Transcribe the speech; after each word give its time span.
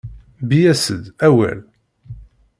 Bbi-yas-d, 0.45 1.03
awal! 1.27 1.59